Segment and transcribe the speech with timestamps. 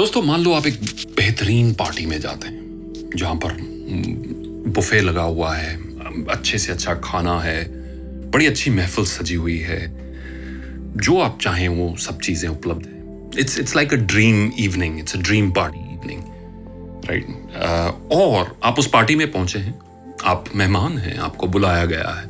[0.00, 0.78] दोस्तों, मान लो आप एक
[1.16, 3.56] बेहतरीन पार्टी में जाते हैं, जहाँ पर
[4.74, 5.74] बुफे लगा हुआ है,
[6.26, 7.64] अच्छे से अच्छा खाना है,
[8.30, 9.80] बड़ी अच्छी महफिल सजी हुई है,
[10.96, 15.16] जो आप चाहें वो सब चीज़ें उपलब्ध है। It's it's like a dream evening it's
[15.16, 16.22] a dream party evening
[17.04, 17.26] right
[18.12, 19.78] और आप उस पार्टी में पहुँचे हैं,
[20.24, 22.24] आप मेहमान हैं, आपको बुलाया गया है,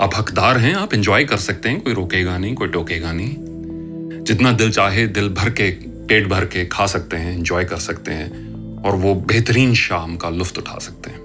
[0.00, 4.52] आप हकदार हैं, आप इंजॉय कर सकते हैं, कोई रोकेगा नहीं, कोई टोकेगा नहीं। जितना
[4.52, 5.70] दिल चाहे, दिल भर के
[6.08, 8.48] पेट भर के खा सकते हैं इंजॉय कर सकते हैं
[8.82, 11.18] और वो बेहतरीन शाम का लुफ्त उठा सकते हैं।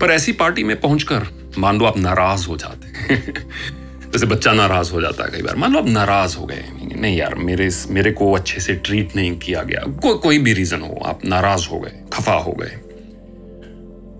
[0.00, 1.26] पर ऐसी पार्टी में पहुंचकर
[1.58, 3.32] मान लो आप नाराज़ हो जाते हैं।
[4.12, 6.64] जैसे बच्चा नाराज़ हो जाता है कई बार। मान लो आप नाराज़ हो गए
[6.96, 10.80] नहीं यार मेरे मेरे को अच्छे से ट्रीट नहीं किया गया। को, कोई भी रीजन
[10.80, 12.76] हो आप नाराज़ हो गए खफा हो गए।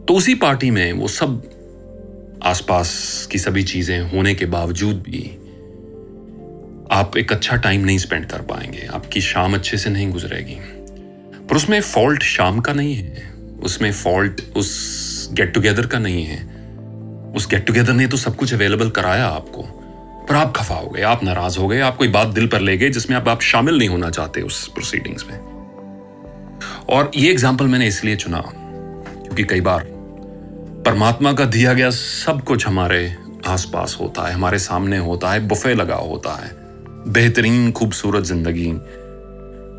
[0.08, 1.50] तो उसी पार्टी में वो सब
[2.42, 5.36] आसपास की सभी चीज़ें होने के बावजूद भी
[6.90, 10.54] आप एक अच्छा टाइम नहीं स्पेंड कर पाएँगे। आपकी शाम अच्छे से नहीं गुजरेगी।
[11.46, 13.30] पर उसमें फॉल्ट शाम का नहीं है।
[13.62, 16.38] उसमें फॉल्ट उस गेट टुगेदर का नहीं है।
[17.36, 19.62] उस गेट टुगेदर ने तो सब कुछ अवेलेबल कराया आपको।
[20.28, 22.76] पर आप खफा हो गए आप नाराज़ हो गए आप कोई बात दिल पर ले
[22.76, 25.38] गए जिसमें आप, आप शामिल नहीं होना चाहते उस प्रोसीडिंग्स में।
[26.88, 29.84] और ये एग्ज़ाम्पल मैंने इसलिए चुना क्योंकि कई बार
[30.86, 35.74] परमात्मा का दिया गया सब कुछ हमारे आसपास होता है हमारे सामने होता है बुफे
[35.74, 36.69] लगा होता है।
[37.08, 38.72] बेहतरीन, खूबसूरत ज़िंदगी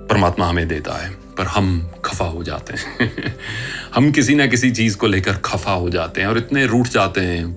[0.10, 3.36] परमात्मा हमें देता है, पर हम खफा हो जाते हैं।
[3.96, 7.22] हम किसी ना किसी चीज़ को लेकर खफा हो जाते हैं और इतने रूठ जाते
[7.22, 7.56] हैं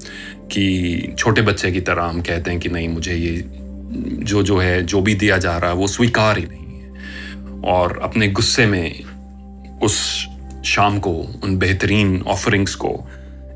[0.53, 3.45] कि छोटे बच्चे की तरह हम कहते हैं कि नहीं, मुझे ये
[4.25, 6.93] जो जो है, जो भी दिया जा रहा है, वो स्वीकार ही नहीं है।
[7.62, 9.05] और अपने गुस्से में
[9.83, 10.27] उस
[10.65, 11.12] शाम को,
[11.45, 13.09] उन बेहतरीन ऑफरिंग्स को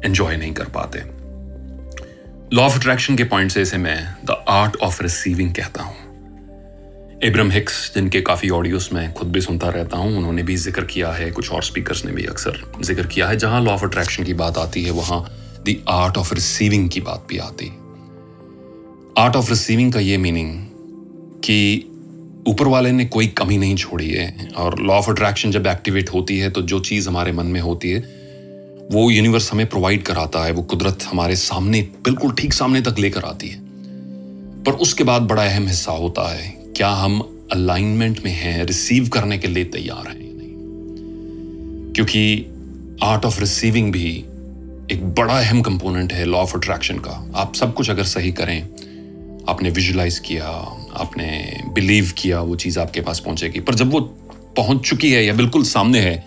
[0.04, 1.18] एंजॉय नहीं कर पाते।
[2.56, 5.96] लॉ ऑफ़ अट्रैक्शन के पॉइंट से इसे मैं द आर्ट ऑफ़ रिसीविंग कहता हूँ।
[7.24, 11.10] इब्रम हिक्स जिनके काफ़ी ऑडियोस में खुद भी सुनता रहता हूँ, उन्होंने भी ज़िक्र किया
[11.12, 14.34] है कुछ और स्पीकर्स ने भी अक्सर ज़िक्र किया है। जहाँ लॉ ऑफ़ अट्रैक्शन की
[14.34, 15.20] बात आती है, वहाँ
[15.68, 17.66] द आर्ट ऑफ़ रिसीविंग की बात भी आती
[19.18, 20.52] आर्ट ऑफ़ रिसीविंग का ये मीनिंग
[21.44, 21.84] कि
[22.48, 26.38] ऊपर वाले ने कोई कमी नहीं छोड़ी है, और लॉ ऑफ़ अट्रैक्शन जब एक्टिवेट होती
[26.38, 28.00] है तो जो चीज़ हमारे मन में होती है,
[28.92, 33.24] वो यूनिवर्स हमें प्रोवाइड कराता है, वो कुदरत हमारे सामने, बिल्कुल ठीक सामने तक लेकर
[33.24, 33.58] आती है।
[34.64, 39.38] पर उसके बाद बड़ा अहम हिस्सा होता है क्या हम अलाइनमेंट में हैं रिसीव करने
[39.38, 40.52] के लिए तैयार हैं नहीं?
[41.92, 42.46] क्योंकि
[43.02, 44.24] आर्ट ऑफ़ रिसीविंग भी
[44.92, 48.62] एक बड़ा अहम कंपोनेंट है लॉ ऑफ़ अट्रैक्शन का। आप सब कुछ अगर सही करें,
[49.48, 50.46] आपने विजुलाइज किया,
[50.94, 54.00] आपने बिलीव किया, वो चीज़ आपके पास पहुंचेगी। पर जब वो
[54.56, 56.24] पहुँच चुकी है या बिल्कुल सामने है,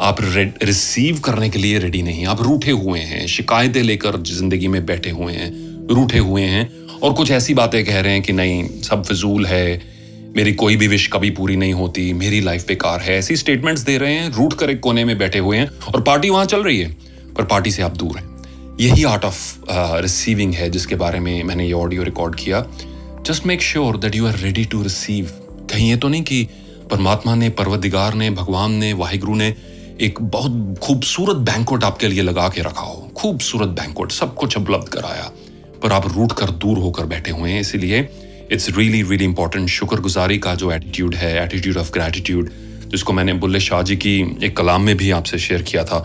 [0.00, 0.16] आप
[0.62, 5.10] रिसीव करने के लिए रेडी नहीं। आप रूठे हुए हैं, शिकायतें लेकर ज़िंदगी में बैठे
[5.10, 5.52] हुए हैं,
[5.88, 9.80] रूठे हुए हैं और कुछ ऐसी बातें कह रहे हैं कि नहीं, सब फिजूल है,
[10.36, 13.96] मेरी कोई भी विश कभी पूरी नहीं होती, मेरी लाइफ बेकार है। ऐसी स्टेटमेंट्स दे
[13.98, 16.80] रहे हैं रूट कर एक कोने में बैठे हुए हैं और पार्टी वहाँ चल रही
[16.80, 16.90] है,
[17.36, 19.70] पर पार्टी से आप दूर हैं। यही आर्ट ऑफ़
[20.02, 22.64] रिसीविंग है, जिसके बारे में मैंने ये ऑडियो रिकॉर्ड किया।
[23.26, 25.30] Just make sure that you are ready to receive
[25.70, 26.42] कहीं ये तो नहीं कि
[26.90, 29.54] परमात्मा ने परवदिगार ने, भगवान ने, वाहिगुरु ने
[30.00, 34.88] एक बहुत खूबसूरत बैंकोट आपके लिए लगा के रखा हो। खूबसूरत बैंकोट सब कुछ उपलब्ध
[34.88, 35.32] कराया।
[35.84, 37.98] पर आप रूट कर दूर होकर बैठे हुए हैं, इसीलिए
[38.52, 42.50] इट्स रियली रियली इंपॉर्टेंट शुक्रगुजारी का जो एटीट्यूड है एटीट्यूड ऑफ़ ग्रेटिट्यूड
[42.88, 45.98] जिसको मैंने बुल्ले शाह जी की एक कलाम में भी आपसे शेयर किया था,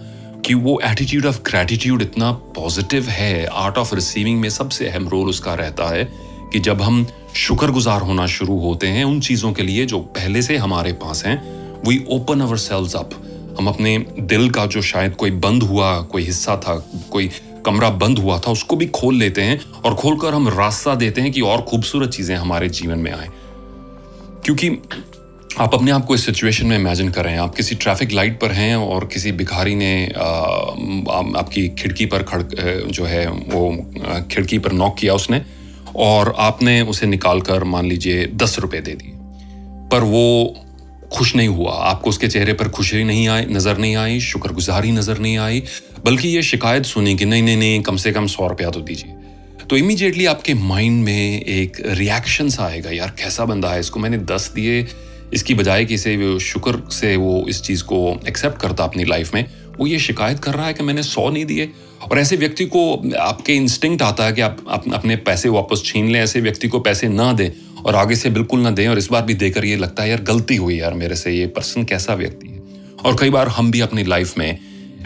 [0.45, 5.29] कि वो एटीट्यूड ऑफ़ ग्रेटिट्यूड इतना पॉजिटिव है आर्ट ऑफ़ रिसीविंग में सबसे अहम रोल
[5.29, 6.03] उसका रहता है,
[6.53, 7.05] कि जब हम
[7.37, 11.41] शुक्रगुजार होना शुरू होते हैं, उन चीज़ों के लिए जो पहले से हमारे पास हैं
[11.87, 13.21] we open ourselves up
[13.59, 16.75] हम अपने दिल का जो शायद कोई बंद हुआ, कोई हिस्सा था,
[17.11, 17.29] कोई
[17.69, 21.31] कमरा बंद हुआ था उसको भी खोल लेते हैं और खोलकर हम रास्ता देते हैं
[21.31, 23.27] कि और खूबसूरत चीज़ें हमारे जीवन में आए।
[24.45, 24.69] क्योंकि
[25.59, 28.39] आप अपने आप को इस सिचुएशन में इमेजिन कर रहे हैं। आप किसी ट्रैफ़िक लाइट
[28.41, 30.21] पर हैं और किसी भिखारी ने आ,
[31.39, 32.41] आपकी खिड़की पर खड़
[32.91, 33.71] जो है वो
[34.31, 35.41] खिड़की पर नॉक किया उसने
[35.95, 39.13] और आपने उसे निकाल कर मान लीजिए दस रुपए दे दिए।
[39.91, 40.55] पर वो
[41.11, 45.19] खुश नहीं हुआ। आपको उसके चेहरे पर खुशी नहीं आई, नज़र नहीं आई, शुक्रगुजारी नज़र
[45.19, 45.63] नहीं आई,
[46.05, 49.15] बल्कि ये शिकायत सुनी कि नहीं नहीं नहीं, कम से कम सौ रुपया तो दीजिए।
[49.69, 53.79] तो इमीडिएटली आपके माइंड में एक रिएक्शन सा आएगा, यार, कैसा बंदा है?
[53.79, 54.85] इसको मैंने दस दिए।
[55.33, 59.45] इसकी बजाय कि इसे शुक्र से वो इस चीज़ को एक्सेप्ट करता अपनी लाइफ में,
[59.79, 61.69] वो ये शिकायत कर रहा है कि मैंने सौ नहीं दिए।
[62.01, 62.81] और ऐसे व्यक्ति को
[63.19, 64.57] आपके इंस्टिंक्ट आता है कि आप
[64.93, 67.49] अपने पैसे वापस छीन लें, ऐसे व्यक्ति को पैसे ना दें।
[67.85, 70.21] और आगे से बिल्कुल ना दें और इस बार भी देकर ये लगता है, यार,
[70.21, 72.57] गलती हुई यार मेरे से, ये पर्सन कैसा व्यक्ति है?
[73.05, 74.57] और कई बार हम भी अपनी लाइफ में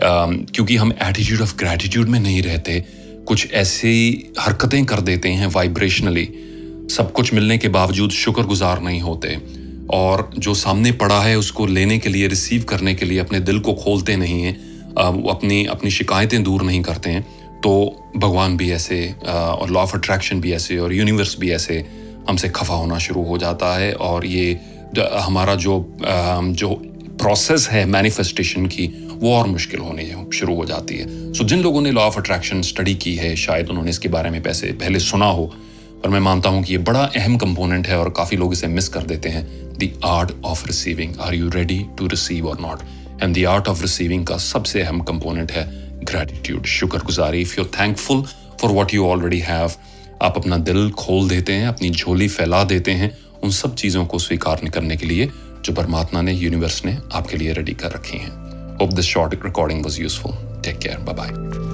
[0.02, 2.84] क्योंकि हम एटीट्यूड ऑफ़ ग्रेटिट्यूड में नहीं रहते,
[3.28, 6.28] कुछ ऐसी हरकतें कर देते हैं वाइब्रेशनली
[6.92, 9.38] सब कुछ मिलने के बावजूद शुक्रगुजार नहीं होते।
[9.90, 13.60] और जो सामने पड़ा है, उसको लेने के लिए रिसीव करने के लिए अपने दिल
[13.60, 14.54] को खोलते नहीं हैं
[15.30, 17.22] अपनी अपनी शिकायतें दूर नहीं करते हैं
[17.62, 17.72] तो
[18.18, 18.98] भगवान भी ऐसे
[19.28, 21.86] और लॉ ऑफ़ अट्रैक्शन भी ऐसे, और यूनिवर्स भी ऐसे
[22.30, 24.60] हमसे खफा होना शुरू हो जाता है और ये
[24.98, 26.70] हमारा जो जो
[27.20, 31.62] प्रोसेस है मैनिफेस्टेशन की वो और मुश्किल होने शुरू हो जाती है। सो so, जिन
[31.62, 35.00] लोगों ने लॉ ऑफ़ अट्रैक्शन स्टडी की है शायद उन्होंने इसके बारे में पैसे पहले
[35.00, 35.46] सुना हो
[36.04, 38.88] पर मैं मानता हूँ कि ये बड़ा अहम कंपोनेंट है और काफ़ी लोग इसे मिस
[38.90, 39.46] कर देते हैं।
[39.78, 42.82] The art of receiving are you ready to receive और not
[43.24, 45.66] and the art of receiving का सबसे अहम कंपोनेंट है
[46.04, 48.24] ग्रेटिट्यूड शुक्रगुजारी। If you thankful
[48.62, 49.72] for what you already have
[50.24, 54.20] आप अपना दिल खोल देते हैं, अपनी झोली फैला देते हैं उन सब चीज़ों को
[54.20, 55.30] स्वीकार करने के लिए
[55.66, 58.32] जो परमात्मा ने यूनिवर्स ने आपके लिए रेडी कर रखी हैं।
[58.78, 61.73] Hope this short recording was useful take care bye bye